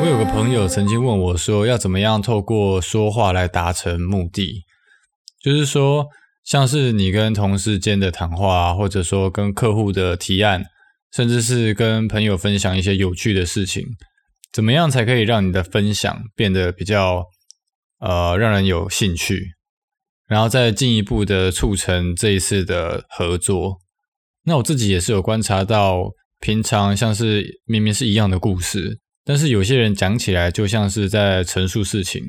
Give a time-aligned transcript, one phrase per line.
[0.00, 4.64] 我有个朋友曾经问我说：“要怎么样透过说话来达成目的？
[5.42, 6.06] 就是说，
[6.44, 10.64] 像是你跟同事间的谈话，或者说跟客户的提案，
[11.12, 13.84] 甚至是跟朋友分享一些有趣的事情，
[14.52, 17.26] 怎么样才可以让你的分享变得比较
[17.98, 19.54] 呃让人有兴趣，
[20.28, 23.78] 然后再进一步的促成这一次的合作？
[24.44, 32.22] 那我自己也是有观察到，平常像是明明是一样的故事。”但是有些人讲起来就像是在陈述事情，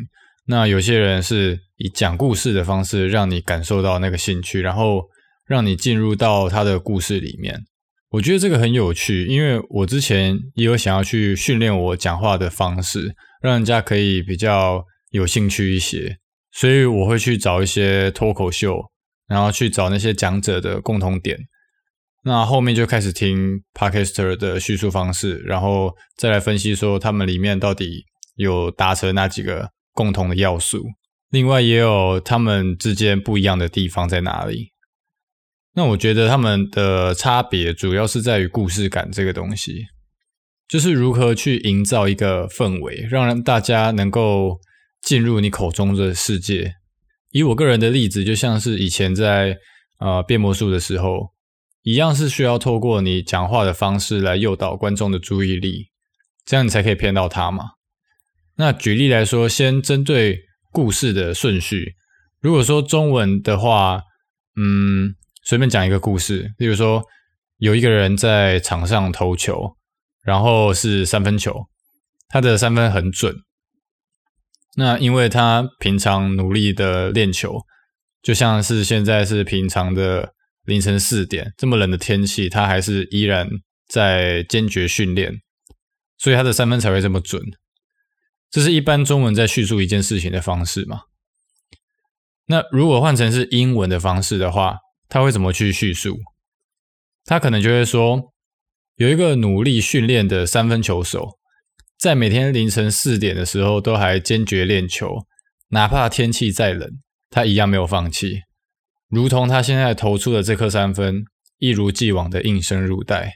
[0.47, 5.03] 那有些人是以讲故事的方式让你感受到那个兴趣，然后
[5.47, 7.63] 让你进入到他的故事里面。
[8.09, 16.17] 我觉得这个很有趣，因为我之前也有想要去训练我讲话的方式，让人家可以比较有兴趣一些，
[16.51, 18.79] 所以我会去找一些脱口秀，
[19.27, 21.37] 然后去找那些讲者的共同点。
[22.23, 28.03] 那后面就开始听 Podcaster 的叙述方式，然后再来分析说他们里面到底
[28.35, 30.83] 有达成哪几个共同的要素，
[31.29, 34.73] 另外也有他们之间不一样的地方在哪里。
[35.75, 39.85] 那我觉得他们的差别主要是在于故事感这个东西，
[40.67, 44.59] 就是如何去营造一个氛围，让大家能够
[45.01, 46.73] 进入你口中的世界。
[47.31, 49.57] 以我个人的例子，就像是以前在
[49.99, 51.33] 呃变魔术的时候。
[51.83, 55.87] 一样是需要透过你讲话的方式来诱导观众的注意力，
[56.45, 57.63] 这样你才可以骗到他嘛。
[58.57, 61.95] 那举例来说，先针对故事的顺序，
[62.41, 64.03] 如果说中文的话，
[64.57, 67.01] 嗯，随便讲一个故事，例如说
[67.57, 69.77] 有一个人在场上投球，
[70.21, 71.67] 然后是三分球，
[72.27, 73.33] 他的三分很准。
[74.75, 77.61] 那因为他平常努力的练球，
[78.21, 80.33] 就像是现在是平常的。
[80.65, 83.49] 凌晨四点，这么冷的天气，他还是依然
[83.87, 85.41] 在坚决训练，
[86.15, 87.41] 所以他的三分才会这么准。
[88.51, 91.05] 这是一般中文在叙述一件事情的方式嘛？
[92.45, 94.77] 那如果换成是英文的方式的话，
[95.07, 96.19] 他会怎么去叙述？
[97.25, 98.31] 他可能就会说，
[98.97, 101.38] 有一个努力训练的三分球手，
[101.99, 105.27] 在每天凌晨四点的时候都还坚决练球，
[105.71, 106.89] 哪怕天气再冷，
[107.29, 108.43] 他一样没有放弃。
[109.09, 111.25] 如同他现在投出的这颗三分，
[111.57, 113.33] 一如既往的应声入袋。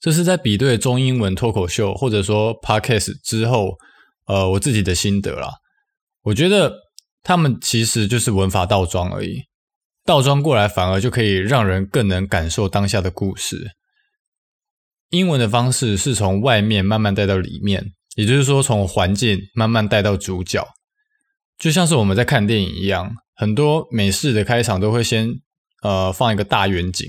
[0.00, 3.76] 这是在比对中英文脱口秀或者说 podcast 之后，
[4.26, 5.48] 呃，我自己的心得啦。
[6.22, 6.74] 我觉得
[7.22, 9.44] 他们其实就是文法倒装而已，
[10.04, 13.70] 倒装过来反而就可以让人更能感受当下的故事。
[15.14, 20.66] 英文的方式是从外面慢慢带到里面，也就是说从环境慢慢带到主角，
[21.56, 23.14] 就像是我们在看电影一样。
[23.36, 25.28] 很多美式的开场都会先
[25.82, 27.08] 呃放一个大远景，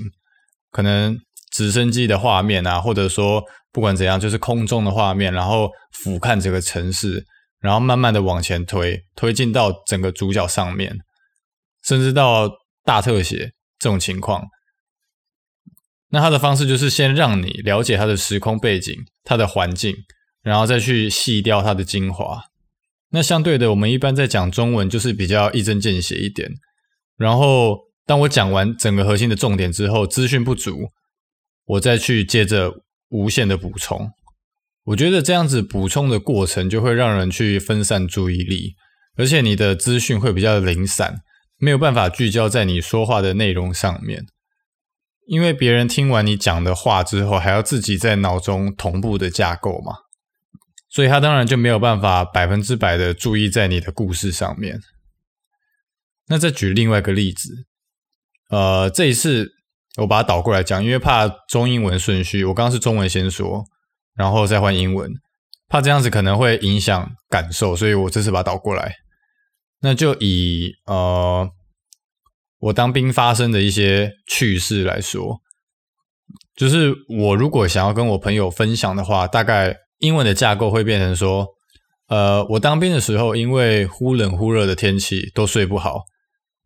[0.71, 1.19] 可能
[1.51, 7.25] 直升机的画面啊，或者说不管怎样，就是空中的画面，然后俯瞰整个城市，
[7.59, 10.95] 然后慢慢的往前推，推进到整个主角上面，
[11.83, 12.49] 甚至到
[12.83, 14.43] 大特写这种情况。
[16.09, 18.93] 那他的方式就是先让你了解他的时空背景、
[19.23, 19.95] 他的环境，
[20.41, 22.43] 然后再去细雕他的精华。
[23.11, 26.49] 那相对的，我们一般在讲中文就是比较一针见血一点。
[27.17, 30.89] 然后，当我讲完整个核心的重点之后，资讯不足，
[31.65, 32.71] 我再去接着
[33.09, 34.11] 无限的补充。
[34.85, 38.75] 我觉得这样子补充的过程就会让人去分散注意力，
[39.17, 41.21] 而且你的资讯会比较零散，
[41.57, 44.25] 没有办法聚焦在你说话的内容上面。
[45.27, 49.97] 因为别人听完你讲的话之后，还要自己在脑中同步的架构嘛。
[50.89, 54.79] 所以他当然就没有办法百分之百的注意在你的故事上面。
[56.27, 57.65] 那再举另外一个例子，
[58.49, 59.51] 呃，这一次
[59.97, 63.65] 我把它倒过来讲，因为怕中英文顺序，我刚刚是中文先说，
[64.15, 65.11] 然后再换英文，
[65.67, 68.95] 怕这样子可能会影响感受，所以我这次把它倒过来。
[69.81, 71.49] 那就以呃
[72.65, 75.41] 我当兵发生的一些趣事来说，
[76.55, 79.77] 就是我如果想要跟我朋友分享的话，大概。
[79.99, 81.47] 英文的架构会变成说，
[82.09, 86.01] 呃，我当兵的时候，因为忽冷忽热的天气都睡不好，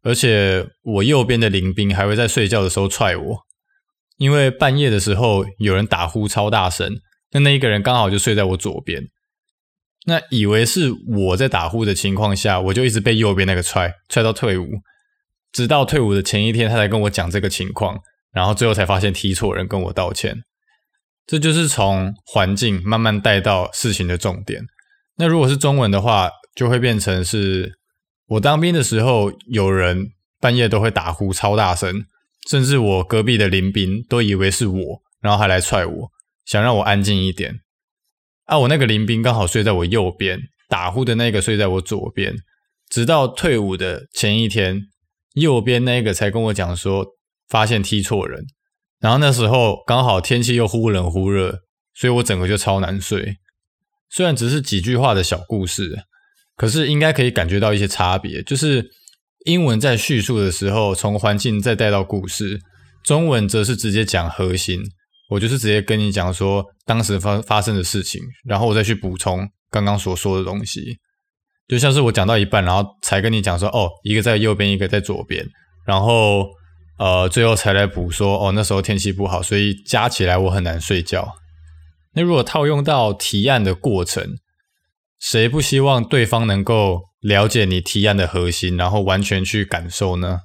[0.02, 3.38] 而且我右边的邻兵还会在睡觉的时候踹我，
[4.18, 6.92] 因为半夜的时候有人打呼超大声，
[7.32, 9.04] 那那一个人刚好就睡在我左边，
[10.08, 14.68] 那以为是我在打呼的情况下，我就一直被右边那个踹，踹到退伍，
[15.52, 18.00] 直到退伍的前一天，他才跟我讲这个情况，
[18.32, 20.44] 然后最后才发现踢错人，跟我道歉。
[21.26, 24.64] 这就是从环境慢慢带到事情的重点。
[25.18, 27.78] 那如果是中文的话，就会变成是
[28.28, 30.08] 我当兵的时候，有人
[30.40, 32.06] 半夜都会打呼超大声，
[32.50, 36.12] 甚至我隔壁的邻兵都以为是我，然后还来踹我，
[36.46, 37.60] 想让我安静一点。
[38.46, 42.36] 啊，我那个邻兵刚好睡在我右边，打呼的那个睡在我左边。
[42.90, 44.82] 直到退伍的前一天，
[45.34, 47.06] 右边那个才跟我讲说，
[47.48, 48.46] 发现踢错人。
[49.00, 51.60] 然后那时候刚好天气又忽冷忽热，
[51.94, 53.38] 所以我整个就超难睡。
[54.10, 56.04] 虽然只是几句话的小故事，
[56.56, 58.44] 可是应该可以感觉到一些差别。
[58.44, 58.90] 就是
[59.46, 62.58] 英文在叙述的时候，从环境再带到故事；
[63.04, 64.82] 中文则是直接讲核心。
[65.30, 70.98] 我就是直接跟你讲说当时发发生的事情，然后我再去补充刚刚所说的东西。
[71.70, 75.46] 就像是我讲到一半，然后才跟你讲说，哦，一个在右边，一个在左边，
[75.86, 76.48] 然后
[76.98, 81.36] 呃，最后才来补说，哦，那时候天气不好，所以加起来我很难睡觉。
[82.16, 84.40] 那如果套用到提案的过程，
[85.20, 90.40] 谁不希望对方能够了解你提案的核心，然后完全去感受呢？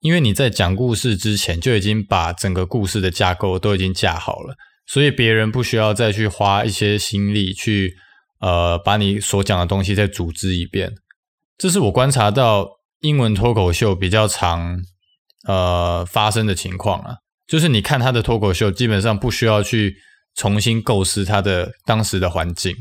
[0.00, 4.56] 因为你在讲故事之前就已经把整个故事的架构都已经架好了，
[4.86, 7.94] 所以别人不需要再去花一些心力去。
[8.42, 10.92] 呃，把你所讲的东西再组织一遍，
[11.56, 12.68] 这是我观察到
[13.00, 14.82] 英文脱口秀比较常
[15.46, 17.14] 呃发生的情况啊。
[17.46, 19.96] 就是你看他的脱口秀，基本上不需要去
[20.34, 22.74] 重新构思他的当时的环境，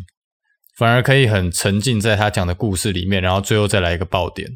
[0.77, 4.49] 反而可以很沉浸在他讲的故事里面，然后最后再来一个爆点。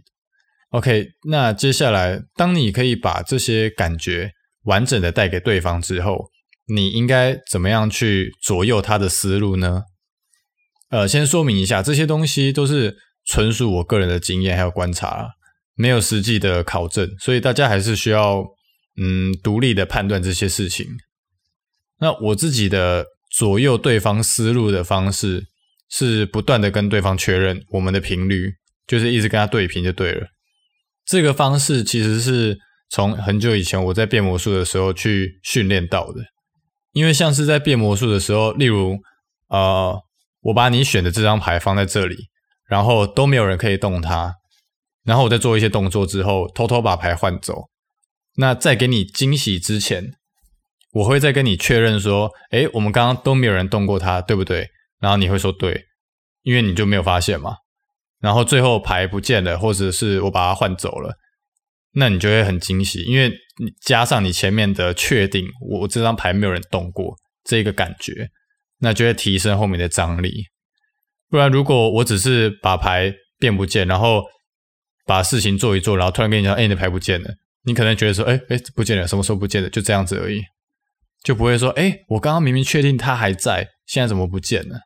[0.72, 4.32] OK，那接下来，当你可以把这些感觉
[4.64, 6.30] 完整的带给对方之后，
[6.68, 9.84] 你应该怎么样去左右他的思路呢？
[10.90, 12.96] 呃，先说明一下，这些东西都是
[13.26, 15.32] 纯属我个人的经验还有观察，
[15.74, 18.46] 没有实际的考证，所以大家还是需要
[19.02, 20.86] 嗯独立的判断这些事情。
[22.00, 23.06] 那我自己的
[23.36, 25.48] 左右对方思路的方式，
[25.90, 28.54] 是不断的跟对方确认我们的频率，
[28.86, 30.28] 就是一直跟他对频就对了。
[31.04, 32.60] 这个方式其实是
[32.92, 36.22] 从很久以前我在变魔术的时候去训练到的，
[36.94, 39.00] 因为像是在变魔术的时候，例如
[39.50, 40.00] 呃。
[40.46, 42.30] 我把你选的这张牌放在这里，
[42.68, 44.36] 然后都没有人可以动它，
[45.04, 47.70] 然后我再做一些动作之后，偷偷把牌换走。
[48.38, 50.14] 那在给你惊喜之前，
[50.94, 54.70] 我会再跟你确认说：“诶，我们刚刚都没有人动过它，对不对？”
[55.00, 55.86] 然后你会说：“对”，
[56.44, 57.56] 因为你就没有发现嘛。
[58.20, 61.18] 然后最后牌不见了，或者是我把它换走了，
[61.94, 65.48] 那你就会很惊喜，因为你加上你前面的确定，
[65.80, 68.30] 我这张牌没有人动过这个感觉。
[68.80, 70.46] 那就会提升后面的张力，
[71.30, 74.24] 不然如果我只是把牌变不见，然后
[75.06, 77.30] 把事情做一做，然后突然跟你讲，哎，你的牌不见了，
[77.64, 79.70] 你可能觉得说，哎哎，不见了，什么时候不见了？
[79.70, 80.42] 就这样子而已，
[81.24, 84.80] 就不会说，哎，我刚刚明明确定它还在，现在怎么不见了？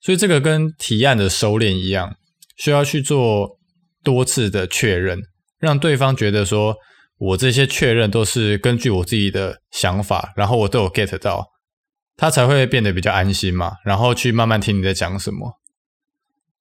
[0.00, 2.16] 所以这个跟提案的收敛一样，
[2.56, 3.58] 需要去做
[4.02, 5.20] 多次的确认，
[5.60, 6.74] 让对方觉得说
[7.18, 11.51] 我这些确认都是根据我自己的想法，然后我都有 get 到。
[12.16, 15.58] 他才会变得比较安心嘛，然后去慢慢听你在讲什么。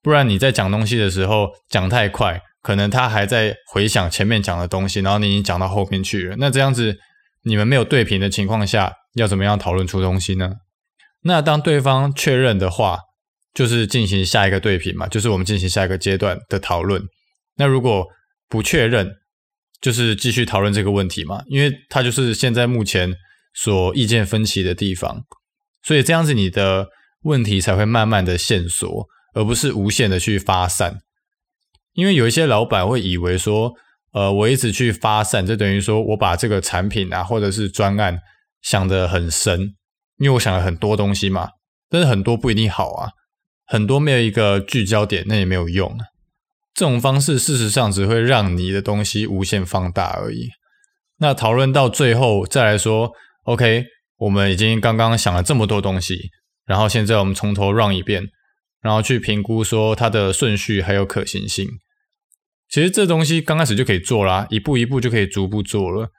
[0.01, 6.35] 不然你在讲东西的时候讲太快，可能他还在回想前面讲的东西，然后你已经讲到后面去了。
[6.39, 6.97] 那这样子
[7.43, 10.53] 你们没有对频的情况下，要怎么样讨论出东西呢？
[11.21, 12.97] 那当对方确认的话，
[13.53, 17.03] 就是进行下一个对频嘛，就是我们进行下一个阶段的讨论。
[17.57, 18.07] 那如果
[18.49, 19.17] 不确认，
[19.79, 23.13] 就是继续讨论这个问题嘛，因为他就是现在目前
[23.53, 25.23] 所意见分歧的地方。
[25.83, 26.87] 所以这样子，你的
[27.23, 30.99] 问题才会慢慢的线索，而不是无限的去发散。
[31.93, 33.73] 因为有一些老板会以为说，
[34.13, 38.19] 呃，我一直去发散，就等于说我把这个产品啊，或者是专案
[38.61, 39.75] 想得很深，
[40.17, 41.49] 因为我想了很多东西嘛。
[41.89, 43.11] 但是很多不一定好啊，
[43.65, 45.97] 很多没有一个聚焦点，那也没有用。
[46.73, 50.49] 这种方式事实上只会让你的东西无限放大而已。
[51.17, 53.11] 那讨论到最后再来说
[53.43, 53.85] ，OK。
[54.21, 56.29] 我们已经刚刚想了这么多东西，
[56.67, 58.29] 然后现在我们从头让一遍，
[58.79, 61.67] 然后去评估说它的顺序还有可行性。
[62.69, 66.11] 其实这东西刚开始就可以做啦，一步一步就可以逐步做了。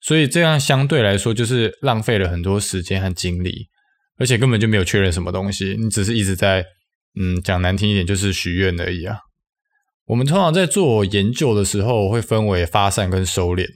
[0.00, 3.68] 所以这样相对来说就是浪费了很多时间和精力，
[4.16, 6.64] 而且根本就没有确认什么东西，你只是一直在，
[7.20, 9.18] 嗯，讲难听一点就是许愿而已啊。
[10.06, 13.66] 我们通常在做研究的时候会分为发散跟收敛，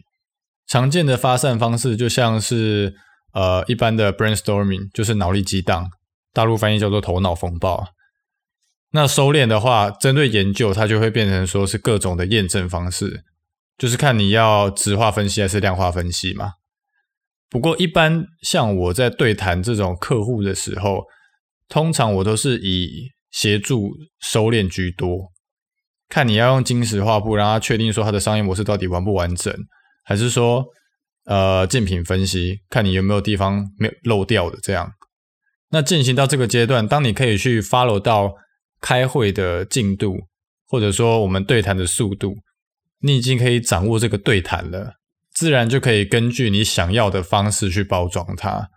[0.66, 2.94] 常见的发散方式就像是。
[3.32, 5.90] 呃，一般的 brainstorming 就是脑力激荡，
[6.32, 7.88] 大陆翻译叫做头脑风暴。
[8.92, 13.22] 那收敛的话，针对研究，它就会变成说是各种的验证方式，
[13.76, 16.52] 就是看你要质化分析还是量化分析嘛。
[17.50, 21.04] 不过，一般像我在对谈这种客户的时候，
[21.68, 25.30] 通常我都是以协助收敛居多。
[26.08, 29.54] 看你要用金石画布让他确定说他的商业模式到底完不完整，
[30.04, 30.64] 还是说
[31.28, 34.94] 呃竞品分析，看你有没有地方没有漏掉的这样。
[35.70, 38.34] 那进行到这个阶段，当你可以去 follow 到
[38.80, 40.16] 开会的进度，
[40.66, 42.38] 或者说我们对谈的速度，
[43.00, 44.94] 你已经可以掌握这个对谈了，
[45.30, 48.70] 自然就可以根据你想要的方式去包装它，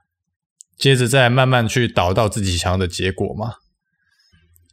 [0.78, 3.54] 接着再慢慢去导到自己想要的结果嘛。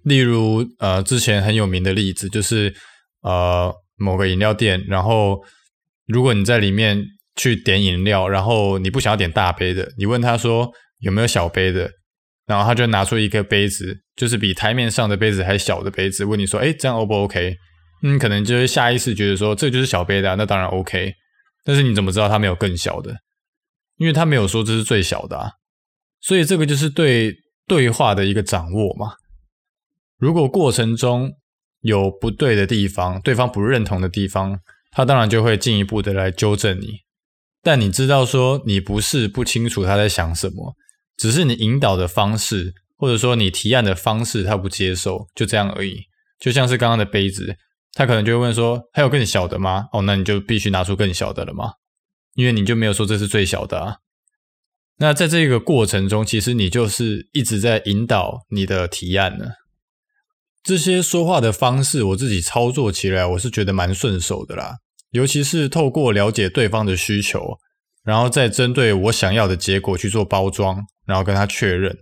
[0.02, 2.74] 例如，呃，之前很有名的例子就是，
[3.20, 5.44] 呃，某个饮料店，然后
[6.06, 7.04] 如果你在里面
[7.38, 11.90] 去点饮料，然后你不想要点大杯的，你问他说有没有小杯的，
[12.46, 17.56] 然后他就拿出一个杯子，就是比台面上的杯子还小的杯子，问你说，诶，这样 O 不 OK？
[18.02, 21.14] 嗯，可能就是下意识觉得说这就是小杯的，那当然 OK。
[21.64, 23.14] 但是你怎么知道他没有更小的？
[23.96, 25.52] 因为他没有说这是最小的啊。
[26.20, 27.34] 所以这个就是对
[27.66, 29.14] 对话的一个掌握嘛。
[30.18, 31.30] 如果过程中
[31.82, 34.58] 有不对的地方，对方不认同的地方，
[34.90, 37.00] 他当然就会进一步的来纠正你。
[37.62, 40.74] 但你知道说，你不是不清楚他在想什么，
[41.16, 46.02] 只是你引导的方式，或者说你提案的方式，他不接受，就这样而已。
[46.38, 47.56] 就像是刚刚的杯子，
[47.92, 49.86] 他可能就会问说，还有更小的吗？
[49.92, 51.72] 哦，那你就必须拿出更小的了吗？
[52.34, 53.96] 因为你就没有说这是最小的啊。
[54.98, 59.46] 那在这个过程中，其实你就是一直在引导你的提案呢。
[60.62, 64.78] 这些说话的方式，我自己操作起来，我是觉得蛮顺手的啦。
[65.10, 67.58] 尤其是透过了解对方的需求，
[68.04, 71.98] 然后再针对我想要的结果去做包装，然后跟他确认，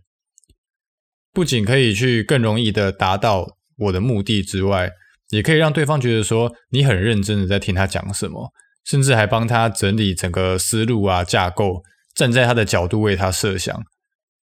[1.33, 4.91] 不仅可以去更容易的达到我的目的之外，
[5.31, 8.53] 也可以让对方觉得说你很认真的在听他讲什么，
[8.85, 11.83] 甚至还帮他整理整个思路啊架构，
[12.15, 13.85] 站在他的角度为他设想。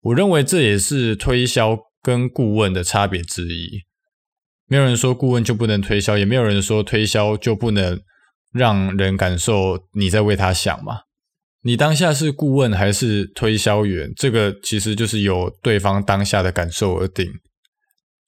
[0.03, 3.83] 我认为这也是推销跟顾问的差别之一。
[4.69, 8.01] 没有人说顾问就不能推销，也没有人说推销就不能
[8.57, 11.01] 让人感受你在为他想嘛。
[11.63, 17.27] 你当下是顾问还是推销员，这个其实就是由对方当下的感受而定。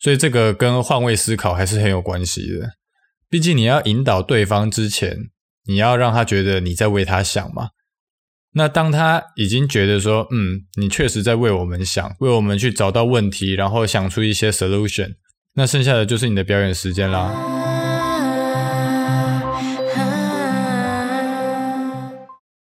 [0.01, 2.71] 所以这个跟换位思考还是很有关系的。
[3.31, 5.17] 毕竟你要引导对方之前，
[5.67, 7.69] 你要让他觉得你在为他想嘛。
[8.55, 15.15] 那当他已经觉得说，嗯，你确实在为我们想，为我们去找到问题，然后想出一些 solution。
[15.55, 17.78] 那剩下的就是你的表演时间啦。